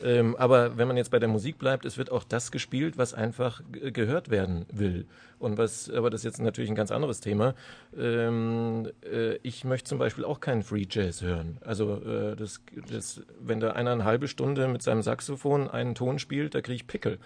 Ähm, 0.02 0.36
aber 0.36 0.76
wenn 0.76 0.88
man 0.88 0.96
jetzt 0.96 1.10
bei 1.10 1.18
der 1.18 1.28
Musik 1.28 1.58
bleibt, 1.58 1.84
es 1.84 1.96
wird 1.96 2.12
auch 2.12 2.24
das 2.24 2.50
gespielt, 2.50 2.98
was 2.98 3.14
einfach 3.14 3.62
gehört 3.70 4.30
werden 4.30 4.66
will. 4.70 5.06
Und 5.38 5.58
was, 5.58 5.90
aber 5.90 6.10
das 6.10 6.20
ist 6.20 6.24
jetzt 6.24 6.40
natürlich 6.40 6.70
ein 6.70 6.76
ganz 6.76 6.90
anderes 6.90 7.20
Thema. 7.20 7.54
Ähm, 7.96 8.90
äh, 9.10 9.36
ich 9.42 9.64
möchte 9.64 9.88
zum 9.88 9.98
Beispiel 9.98 10.24
auch 10.24 10.40
keinen 10.40 10.62
Free 10.62 10.86
Jazz 10.88 11.22
hören. 11.22 11.58
Also 11.62 12.02
äh, 12.04 12.36
das, 12.36 12.62
das, 12.90 13.22
wenn 13.40 13.60
da 13.60 13.72
einer 13.72 13.92
eine 13.92 14.04
halbe 14.04 14.28
Stunde 14.28 14.68
mit 14.68 14.82
seinem 14.82 15.02
Saxophon 15.02 15.68
einen 15.70 15.94
Ton 15.94 16.18
spielt, 16.18 16.54
da 16.54 16.60
kriege 16.60 16.76
ich 16.76 16.86
Pickel. 16.86 17.18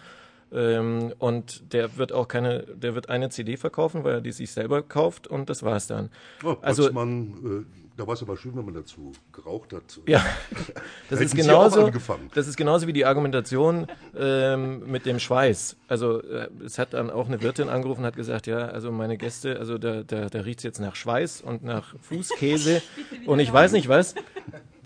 Ähm, 0.53 1.13
und 1.19 1.73
der 1.73 1.97
wird 1.97 2.13
auch 2.13 2.29
keine, 2.29 2.63
der 2.63 2.95
wird 2.95 3.09
eine 3.09 3.31
CD 3.31 3.57
verkaufen, 3.57 4.05
weil 4.05 4.15
er 4.15 4.21
die 4.21 4.33
sich 4.33 4.51
selber 4.51 4.83
kauft 4.83 5.27
und 5.27 5.49
das 5.49 5.63
war's 5.63 5.87
dann. 5.87 6.11
Oh, 6.45 6.57
also 6.61 6.93
man, 6.93 7.65
äh, 7.67 7.81
da 8.01 8.07
war 8.07 8.15
es 8.15 8.23
aber 8.23 8.37
schön, 8.37 8.57
wenn 8.57 8.65
man 8.65 8.73
dazu 8.73 9.13
geraucht 9.31 9.75
hat. 9.75 10.01
Ja, 10.07 10.25
das 11.11 11.21
ist 11.21 11.37
genauso. 11.37 11.91
Das 12.35 12.49
ist 12.49 12.57
genauso 12.57 12.87
wie 12.87 12.95
die 12.95 13.05
Argumentation 13.05 13.87
ähm, 14.17 14.91
mit 14.91 15.05
dem 15.05 15.19
Schweiß. 15.19 15.77
Also 15.87 16.23
äh, 16.23 16.49
es 16.65 16.79
hat 16.79 16.95
dann 16.95 17.11
auch 17.11 17.29
eine 17.29 17.43
Wirtin 17.43 17.69
angerufen 17.69 18.01
und 18.01 18.07
hat 18.07 18.17
gesagt, 18.17 18.47
ja, 18.47 18.69
also 18.69 18.91
meine 18.91 19.19
Gäste, 19.19 19.59
also 19.59 19.77
da, 19.77 20.03
da, 20.03 20.31
da 20.31 20.41
riecht 20.41 20.61
es 20.61 20.65
jetzt 20.65 20.81
nach 20.81 20.97
Schweiß 20.97 21.43
und 21.43 21.63
nach 21.63 21.95
Fußkäse 22.01 22.81
und 23.27 23.39
ich 23.39 23.53
weiß 23.53 23.73
nicht 23.73 23.89
was. 23.89 24.15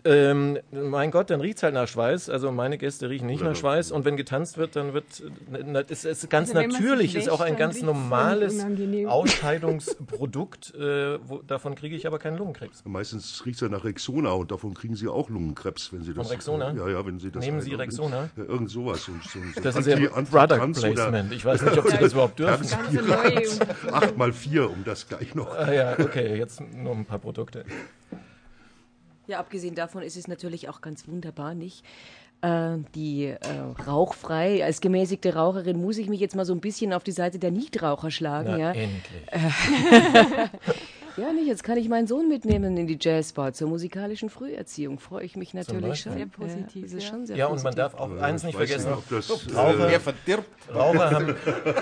Ähm, 0.06 0.58
mein 0.70 1.10
Gott, 1.10 1.30
dann 1.30 1.40
riecht 1.40 1.56
es 1.56 1.62
halt 1.62 1.72
nach 1.72 1.88
Schweiß. 1.88 2.28
Also 2.28 2.52
meine 2.52 2.76
Gäste 2.76 3.08
riechen 3.08 3.26
nicht 3.26 3.42
nach 3.42 3.56
Schweiß. 3.56 3.90
Und 3.90 4.04
wenn 4.04 4.16
getanzt 4.16 4.58
wird, 4.58 4.76
dann 4.76 4.92
wird 4.92 5.06
es 5.88 6.04
ist 6.04 6.28
ganz 6.28 6.54
also 6.54 6.68
natürlich, 6.68 7.14
ist 7.14 7.30
auch 7.30 7.40
ein 7.40 7.56
ganz 7.56 7.80
normales 7.80 8.64
Ausscheidungsprodukt. 9.06 10.74
Äh, 10.74 11.18
wo, 11.26 11.38
davon 11.38 11.74
kriege 11.74 11.96
ich 11.96 12.06
aber 12.06 12.18
keinen 12.18 12.36
Lungenkrebs. 12.36 12.82
Meistens 12.84 13.44
riecht 13.46 13.56
es 13.56 13.60
ja 13.62 13.68
nach 13.68 13.84
Rexona 13.84 14.32
und 14.32 14.50
davon 14.50 14.74
kriegen 14.74 14.94
Sie 14.94 15.08
auch 15.08 15.30
Lungenkrebs, 15.30 15.92
wenn 15.92 16.02
Sie 16.02 16.12
das. 16.12 16.26
Von 16.26 16.36
Rexona? 16.36 16.74
Ja, 16.74 16.88
ja, 16.88 17.06
wenn 17.06 17.18
Sie 17.18 17.30
das. 17.30 17.42
Nehmen 17.42 17.62
Sie 17.62 17.72
Rexona? 17.72 18.28
Ja, 18.36 18.44
irgend 18.44 18.70
sowas. 18.70 19.04
So, 19.04 19.12
so, 19.22 19.38
so 19.54 19.60
das 19.62 19.76
ist 19.76 19.86
ja 19.86 19.96
Product 19.96 20.72
Placement. 20.72 21.32
Ich 21.32 21.44
weiß 21.44 21.62
nicht, 21.62 21.78
ob 21.78 21.88
Sie 21.88 21.96
das 22.00 22.12
überhaupt 22.12 22.38
dürfen. 22.38 22.66
Acht 23.90 24.18
mal 24.18 24.32
vier, 24.34 24.70
um 24.70 24.84
das 24.84 25.08
gleich 25.08 25.34
noch. 25.34 25.56
Ah, 25.56 25.72
ja, 25.72 25.98
okay, 25.98 26.36
jetzt 26.36 26.60
nur 26.60 26.92
ein 26.92 27.06
paar 27.06 27.18
Produkte. 27.18 27.64
Ja, 29.26 29.38
abgesehen 29.38 29.74
davon 29.74 30.02
ist 30.02 30.16
es 30.16 30.28
natürlich 30.28 30.68
auch 30.68 30.80
ganz 30.80 31.08
wunderbar, 31.08 31.54
nicht? 31.54 31.84
Äh, 32.42 32.78
die 32.94 33.24
äh, 33.26 33.38
rauchfrei, 33.86 34.62
als 34.64 34.80
gemäßigte 34.80 35.34
Raucherin 35.34 35.80
muss 35.80 35.96
ich 35.96 36.08
mich 36.08 36.20
jetzt 36.20 36.36
mal 36.36 36.44
so 36.44 36.52
ein 36.52 36.60
bisschen 36.60 36.92
auf 36.92 37.02
die 37.02 37.12
Seite 37.12 37.38
der 37.38 37.50
Nichtraucher 37.50 38.10
schlagen. 38.10 38.50
Na, 38.50 38.58
ja. 38.58 38.72
endlich. 38.72 39.22
Ja, 41.16 41.32
nicht. 41.32 41.46
Jetzt 41.46 41.62
kann 41.62 41.78
ich 41.78 41.88
meinen 41.88 42.06
Sohn 42.06 42.28
mitnehmen 42.28 42.76
in 42.76 42.86
die 42.86 42.98
Jazzbar 43.00 43.52
zur 43.52 43.68
musikalischen 43.68 44.30
Früherziehung. 44.30 44.98
Freue 44.98 45.24
ich 45.24 45.36
mich 45.36 45.54
natürlich 45.54 46.00
schon. 46.00 46.14
Sehr 46.14 46.26
positiv. 46.26 46.74
Ja, 46.74 46.82
das 46.82 46.92
ist 46.92 47.04
schon 47.04 47.26
sehr 47.26 47.36
ja, 47.36 47.48
positiv. 47.48 47.58
und 47.58 47.64
man 47.64 47.74
darf 47.76 47.94
auch 47.94 48.16
eins 48.20 48.42
nicht 48.42 48.56
vergessen: 48.56 48.90
nicht, 48.90 49.12
das, 49.12 49.54
Raucher, 49.54 49.88
äh, 49.88 50.72
Raucher, 50.72 51.10
haben, 51.10 51.36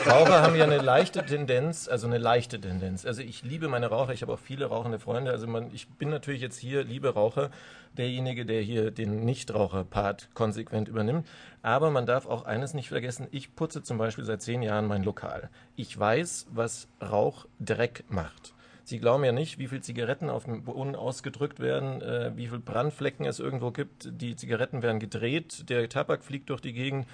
Raucher 0.06 0.42
haben 0.42 0.54
ja 0.56 0.64
eine 0.64 0.78
leichte 0.78 1.24
Tendenz, 1.24 1.88
also 1.88 2.06
eine 2.06 2.18
leichte 2.18 2.60
Tendenz. 2.60 3.06
Also 3.06 3.22
ich 3.22 3.42
liebe 3.42 3.68
meine 3.68 3.86
Raucher, 3.86 4.12
ich 4.12 4.22
habe 4.22 4.32
auch 4.34 4.38
viele 4.38 4.66
rauchende 4.66 4.98
Freunde. 4.98 5.30
Also 5.30 5.46
man, 5.46 5.72
ich 5.72 5.88
bin 5.88 6.10
natürlich 6.10 6.42
jetzt 6.42 6.58
hier, 6.58 6.84
liebe 6.84 7.14
Raucher, 7.14 7.50
derjenige, 7.96 8.44
der 8.44 8.60
hier 8.60 8.90
den 8.90 9.24
Nichtraucher-Part 9.24 10.30
konsequent 10.34 10.88
übernimmt. 10.88 11.26
Aber 11.62 11.90
man 11.90 12.06
darf 12.06 12.26
auch 12.26 12.44
eines 12.44 12.74
nicht 12.74 12.88
vergessen: 12.88 13.28
Ich 13.30 13.54
putze 13.54 13.82
zum 13.82 13.96
Beispiel 13.96 14.24
seit 14.24 14.42
zehn 14.42 14.62
Jahren 14.62 14.86
mein 14.86 15.04
Lokal. 15.04 15.48
Ich 15.74 15.98
weiß, 15.98 16.48
was 16.52 16.88
Rauch 17.00 17.46
Dreck 17.60 18.04
macht. 18.08 18.52
Sie 18.84 18.98
glauben 18.98 19.24
ja 19.24 19.32
nicht, 19.32 19.58
wie 19.58 19.68
viele 19.68 19.80
Zigaretten 19.80 20.28
auf 20.30 20.44
dem 20.44 20.64
Boden 20.64 20.96
ausgedrückt 20.96 21.60
werden, 21.60 22.02
äh, 22.02 22.32
wie 22.36 22.48
viele 22.48 22.60
Brandflecken 22.60 23.26
es 23.26 23.38
irgendwo 23.38 23.70
gibt. 23.70 24.08
Die 24.20 24.36
Zigaretten 24.36 24.82
werden 24.82 24.98
gedreht, 24.98 25.68
der 25.68 25.88
Tabak 25.88 26.24
fliegt 26.24 26.50
durch 26.50 26.60
die 26.60 26.72
Gegend. 26.72 27.06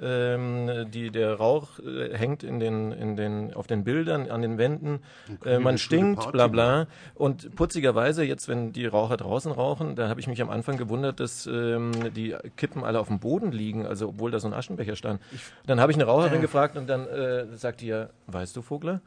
Ähm, 0.00 0.90
die, 0.90 1.10
der 1.10 1.34
Rauch 1.34 1.78
äh, 1.78 2.16
hängt 2.16 2.42
in 2.42 2.58
den, 2.58 2.90
in 2.90 3.16
den, 3.16 3.54
auf 3.54 3.68
den 3.68 3.84
Bildern, 3.84 4.28
an 4.28 4.42
den 4.42 4.58
Wänden, 4.58 5.00
äh, 5.44 5.60
man 5.60 5.78
stinkt, 5.78 6.32
bla 6.32 6.48
bla. 6.48 6.88
Und 7.14 7.54
putzigerweise, 7.54 8.24
jetzt 8.24 8.48
wenn 8.48 8.72
die 8.72 8.86
Raucher 8.86 9.16
draußen 9.16 9.52
rauchen, 9.52 9.94
da 9.94 10.08
habe 10.08 10.18
ich 10.18 10.26
mich 10.26 10.42
am 10.42 10.50
Anfang 10.50 10.78
gewundert, 10.78 11.20
dass 11.20 11.46
ähm, 11.46 11.92
die 12.16 12.34
Kippen 12.56 12.82
alle 12.82 12.98
auf 12.98 13.06
dem 13.06 13.20
Boden 13.20 13.52
liegen, 13.52 13.86
also 13.86 14.08
obwohl 14.08 14.32
da 14.32 14.40
so 14.40 14.48
ein 14.48 14.54
Aschenbecher 14.54 14.96
stand. 14.96 15.20
Dann 15.64 15.78
habe 15.78 15.92
ich 15.92 15.96
eine 15.96 16.06
Raucherin 16.06 16.38
äh. 16.38 16.42
gefragt 16.42 16.76
und 16.76 16.88
dann 16.88 17.06
äh, 17.06 17.46
sagt 17.54 17.80
die 17.80 17.86
ja, 17.86 18.08
weißt 18.26 18.56
du, 18.56 18.62
Vogler, 18.62 19.00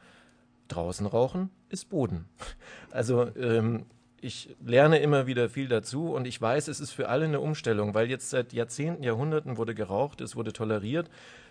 draußen 0.68 1.06
rauchen 1.06 1.50
ist 1.68 1.88
Boden. 1.90 2.26
Also 2.90 3.28
ähm, 3.36 3.84
ich 4.20 4.56
lerne 4.64 4.98
immer 4.98 5.26
wieder 5.26 5.48
viel 5.48 5.68
dazu 5.68 6.12
und 6.12 6.26
ich 6.26 6.40
weiß, 6.40 6.68
es 6.68 6.80
ist 6.80 6.90
für 6.90 7.08
alle 7.08 7.26
eine 7.26 7.40
Umstellung, 7.40 7.94
weil 7.94 8.08
jetzt 8.08 8.30
seit 8.30 8.52
Jahrzehnten, 8.52 9.02
Jahrhunderten 9.02 9.56
wurde 9.56 9.74
geraucht, 9.74 10.20
es 10.20 10.34
wurde 10.36 10.52
toleriert 10.52 11.08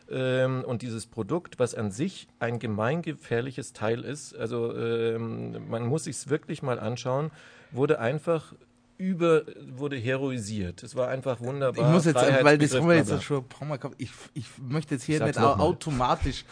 ähm, 0.09 0.63
und 0.65 0.81
dieses 0.81 1.05
Produkt, 1.05 1.59
was 1.59 1.75
an 1.75 1.91
sich 1.91 2.27
ein 2.39 2.59
gemeingefährliches 2.59 3.73
Teil 3.73 4.01
ist, 4.01 4.35
also 4.35 4.75
ähm, 4.75 5.69
man 5.69 5.85
muss 5.85 6.05
sich 6.05 6.17
es 6.17 6.29
wirklich 6.29 6.61
mal 6.61 6.79
anschauen, 6.79 7.31
wurde 7.71 7.99
einfach 7.99 8.53
über 8.97 9.43
wurde 9.75 9.95
heroisiert. 9.95 10.81
Es 10.81 10.95
war 10.95 11.07
einfach 11.07 11.39
wunderbar. 11.39 11.85
Ich 11.85 11.93
muss 11.93 12.05
jetzt, 12.05 12.15
weil 12.15 12.57
das 12.57 12.75
haben 12.75 12.89
wir 12.89 12.95
jetzt 12.95 13.23
schon 13.23 13.43
ein 13.43 13.47
paar 13.47 13.67
Mal 13.67 13.77
gehabt. 13.77 13.95
Ich, 13.99 14.09
ich 14.33 14.47
möchte 14.57 14.95
jetzt 14.95 15.03
hier 15.03 15.23
nicht 15.23 15.37
automatisch 15.37 16.45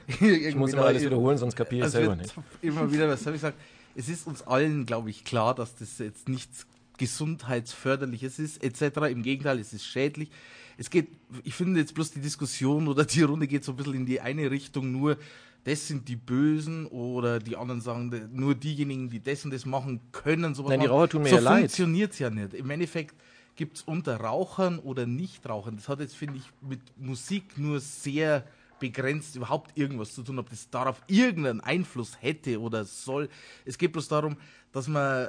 ich 0.20 0.54
muss 0.54 0.72
immer 0.72 0.86
alles 0.86 1.02
wiederholen, 1.02 1.38
sonst 1.38 1.56
kapiere 1.56 1.80
ich 1.80 1.86
es 1.86 1.92
selber 1.92 2.16
nicht. 2.16 2.34
Immer 2.60 2.90
wieder, 2.90 3.08
was 3.08 3.24
habe 3.26 3.36
ich 3.36 3.42
gesagt? 3.42 3.58
Es 3.94 4.08
ist 4.08 4.26
uns 4.26 4.42
allen, 4.42 4.86
glaube 4.86 5.10
ich, 5.10 5.24
klar, 5.24 5.54
dass 5.54 5.76
das 5.76 5.98
jetzt 5.98 6.28
nichts 6.28 6.66
gesundheitsförderliches 6.98 8.38
ist, 8.38 8.62
etc. 8.62 9.10
Im 9.10 9.22
Gegenteil, 9.22 9.58
es 9.58 9.72
ist 9.72 9.84
schädlich. 9.84 10.30
Es 10.78 10.88
geht, 10.88 11.08
ich 11.44 11.54
finde 11.54 11.80
jetzt 11.80 11.94
bloß 11.94 12.12
die 12.12 12.20
Diskussion 12.20 12.88
oder 12.88 13.04
die 13.04 13.22
Runde 13.22 13.46
geht 13.46 13.64
so 13.64 13.72
ein 13.72 13.76
bisschen 13.76 13.94
in 13.94 14.06
die 14.06 14.20
eine 14.20 14.50
Richtung, 14.50 14.92
nur 14.92 15.16
das 15.64 15.86
sind 15.86 16.08
die 16.08 16.16
Bösen 16.16 16.86
oder 16.86 17.38
die 17.38 17.56
anderen 17.56 17.80
sagen, 17.80 18.30
nur 18.32 18.54
diejenigen, 18.54 19.10
die 19.10 19.20
das 19.20 19.44
und 19.44 19.52
das 19.52 19.64
machen 19.64 20.00
können. 20.10 20.54
Sowas 20.54 20.70
Nein, 20.70 20.80
die 20.80 20.86
Raucher 20.86 21.08
tun 21.08 21.22
mir 21.22 21.28
so 21.28 21.36
ja 21.36 21.56
funktioniert 21.56 22.12
es 22.12 22.18
ja 22.18 22.30
nicht. 22.30 22.54
Im 22.54 22.68
Endeffekt 22.70 23.14
gibt 23.54 23.76
es 23.76 23.82
unter 23.82 24.16
Rauchern 24.16 24.78
oder 24.78 25.06
Nichtrauchern, 25.06 25.76
das 25.76 25.88
hat 25.88 26.00
jetzt, 26.00 26.16
finde 26.16 26.38
ich, 26.38 26.44
mit 26.60 26.80
Musik 26.96 27.58
nur 27.58 27.80
sehr 27.80 28.44
begrenzt 28.82 29.36
überhaupt 29.36 29.78
irgendwas 29.78 30.12
zu 30.12 30.24
tun, 30.24 30.40
ob 30.40 30.50
das 30.50 30.68
darauf 30.68 31.00
irgendeinen 31.06 31.60
Einfluss 31.60 32.20
hätte 32.20 32.60
oder 32.60 32.84
soll. 32.84 33.28
Es 33.64 33.78
geht 33.78 33.92
bloß 33.92 34.08
darum, 34.08 34.36
dass 34.72 34.88
man, 34.88 35.28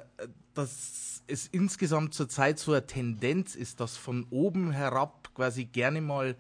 dass 0.56 1.22
es 1.28 1.48
insgesamt 1.52 2.16
zurzeit 2.16 2.58
so 2.58 2.72
eine 2.72 2.88
Tendenz 2.88 3.54
ist, 3.54 3.80
dass 3.80 3.96
von 3.96 4.26
oben 4.32 4.72
herab 4.72 5.30
quasi 5.36 5.66
gerne 5.66 6.02
mal 6.02 6.36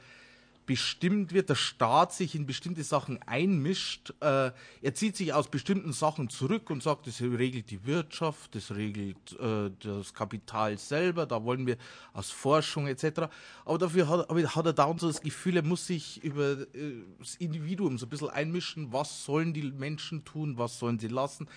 bestimmt 0.65 1.33
wird, 1.33 1.49
der 1.49 1.55
Staat 1.55 2.13
sich 2.13 2.35
in 2.35 2.45
bestimmte 2.45 2.83
Sachen 2.83 3.21
einmischt. 3.23 4.13
Äh, 4.21 4.51
er 4.81 4.93
zieht 4.93 5.17
sich 5.17 5.33
aus 5.33 5.47
bestimmten 5.47 5.93
Sachen 5.93 6.29
zurück 6.29 6.69
und 6.69 6.81
sagt, 6.81 7.07
das 7.07 7.21
regelt 7.21 7.69
die 7.71 7.85
Wirtschaft, 7.85 8.55
das 8.55 8.71
regelt 8.71 9.39
äh, 9.39 9.71
das 9.79 10.13
Kapital 10.13 10.77
selber, 10.77 11.25
da 11.25 11.43
wollen 11.43 11.65
wir 11.67 11.77
aus 12.13 12.31
Forschung 12.31 12.87
etc. 12.87 13.29
Aber 13.65 13.77
dafür 13.77 14.07
hat, 14.07 14.29
hat 14.29 14.65
er 14.65 14.73
dauernd 14.73 14.99
so 14.99 15.07
das 15.07 15.21
Gefühl, 15.21 15.57
er 15.57 15.63
muss 15.63 15.87
sich 15.87 16.23
über 16.23 16.61
äh, 16.73 17.03
das 17.19 17.35
Individuum 17.35 17.97
so 17.97 18.05
ein 18.05 18.09
bisschen 18.09 18.29
einmischen, 18.29 18.91
was 18.93 19.25
sollen 19.25 19.53
die 19.53 19.71
Menschen 19.71 20.23
tun, 20.23 20.57
was 20.57 20.79
sollen 20.79 20.99
sie 20.99 21.07
lassen 21.07 21.47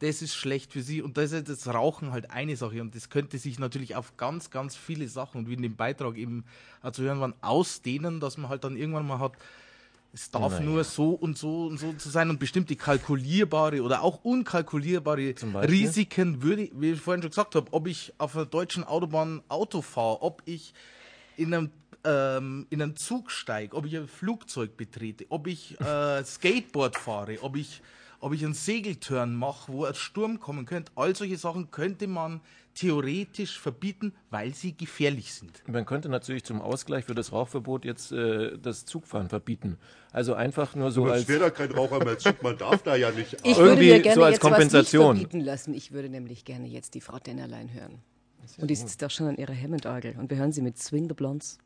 das 0.00 0.22
ist 0.22 0.34
schlecht 0.34 0.72
für 0.72 0.82
sie. 0.82 1.02
Und 1.02 1.16
da 1.16 1.22
ist 1.22 1.48
das 1.48 1.68
Rauchen 1.68 2.12
halt 2.12 2.30
eine 2.30 2.56
Sache. 2.56 2.80
Und 2.80 2.94
das 2.94 3.08
könnte 3.08 3.38
sich 3.38 3.58
natürlich 3.58 3.96
auf 3.96 4.16
ganz, 4.16 4.50
ganz 4.50 4.76
viele 4.76 5.08
Sachen, 5.08 5.40
und 5.40 5.48
wie 5.48 5.54
in 5.54 5.62
dem 5.62 5.76
Beitrag 5.76 6.16
eben 6.16 6.44
zu 6.92 7.02
hören 7.02 7.20
waren, 7.20 7.34
ausdehnen, 7.40 8.20
dass 8.20 8.36
man 8.36 8.50
halt 8.50 8.64
dann 8.64 8.76
irgendwann 8.76 9.06
mal 9.06 9.18
hat, 9.18 9.32
es 10.14 10.30
darf 10.30 10.52
Nein. 10.52 10.66
nur 10.66 10.84
so 10.84 11.10
und 11.10 11.36
so 11.36 11.66
und 11.66 11.78
so 11.78 11.92
zu 11.94 12.08
sein 12.08 12.30
und 12.30 12.38
bestimmte 12.38 12.76
kalkulierbare 12.76 13.82
oder 13.82 14.02
auch 14.02 14.22
unkalkulierbare 14.22 15.34
Risiken 15.68 16.40
würde, 16.40 16.70
wie 16.72 16.92
ich 16.92 17.00
vorhin 17.00 17.20
schon 17.20 17.30
gesagt 17.30 17.56
habe, 17.56 17.72
ob 17.72 17.88
ich 17.88 18.12
auf 18.18 18.36
einer 18.36 18.46
deutschen 18.46 18.84
Autobahn 18.84 19.42
Auto 19.48 19.82
fahre, 19.82 20.22
ob 20.22 20.40
ich 20.44 20.72
in 21.36 21.52
einem 21.52 21.70
ähm, 22.04 22.68
in 22.70 22.80
einen 22.80 22.94
Zug 22.94 23.32
steige, 23.32 23.74
ob 23.76 23.86
ich 23.86 23.96
ein 23.96 24.06
Flugzeug 24.06 24.76
betrete, 24.76 25.26
ob 25.30 25.48
ich 25.48 25.80
äh, 25.80 26.24
Skateboard 26.24 26.96
fahre, 26.96 27.42
ob 27.42 27.56
ich 27.56 27.82
ob 28.24 28.32
ich 28.32 28.42
einen 28.42 28.54
Segeltörn 28.54 29.34
mache, 29.34 29.70
wo 29.70 29.84
ein 29.84 29.94
Sturm 29.94 30.40
kommen 30.40 30.64
könnte. 30.64 30.90
All 30.94 31.14
solche 31.14 31.36
Sachen 31.36 31.70
könnte 31.70 32.06
man 32.06 32.40
theoretisch 32.74 33.60
verbieten, 33.60 34.14
weil 34.30 34.54
sie 34.54 34.74
gefährlich 34.74 35.34
sind. 35.34 35.62
Man 35.68 35.84
könnte 35.84 36.08
natürlich 36.08 36.42
zum 36.42 36.62
Ausgleich 36.62 37.04
für 37.04 37.14
das 37.14 37.32
Rauchverbot 37.32 37.84
jetzt 37.84 38.12
äh, 38.12 38.56
das 38.58 38.86
Zugfahren 38.86 39.28
verbieten. 39.28 39.76
Also 40.10 40.32
einfach 40.32 40.74
nur 40.74 40.90
so 40.90 41.04
als... 41.04 41.22
Es 41.22 41.28
wäre 41.28 41.40
da 41.40 41.50
kein 41.50 41.70
Raucher 41.70 42.02
mehr 42.02 42.18
Zug, 42.18 42.42
man 42.42 42.56
darf 42.56 42.82
da 42.82 42.96
ja 42.96 43.10
nicht... 43.10 43.36
Ich 43.44 43.58
würde 43.58 43.76
mir 43.76 44.00
gerne 44.00 44.14
so 44.14 44.22
als 44.24 44.36
jetzt 44.36 44.40
Kompensation. 44.40 45.08
was 45.08 45.14
nicht 45.14 45.22
verbieten 45.22 45.44
lassen. 45.44 45.74
Ich 45.74 45.92
würde 45.92 46.08
nämlich 46.08 46.46
gerne 46.46 46.66
jetzt 46.66 46.94
die 46.94 47.02
Frau 47.02 47.18
Dennerlein 47.18 47.74
hören. 47.74 48.00
Und 48.58 48.70
die 48.70 48.74
sitzt 48.74 49.02
doch 49.02 49.10
schon 49.10 49.26
an 49.26 49.36
ihrer 49.36 49.54
Hammond-Orgel. 49.54 50.16
Und 50.18 50.30
wir 50.30 50.38
hören 50.38 50.52
sie 50.52 50.62
mit 50.62 50.78
Swing 50.78 51.08
the 51.08 51.14
Blondes. 51.14 51.58